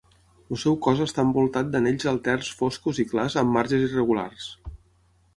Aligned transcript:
El 0.53 0.57
seu 0.61 0.75
cos 0.85 1.01
està 1.03 1.25
envoltat 1.27 1.67
d"anells 1.75 2.07
alterns 2.11 2.49
foscos 2.61 3.01
i 3.03 3.05
clars 3.11 3.35
amb 3.43 3.53
marges 3.57 3.85
irregulars. 3.89 4.49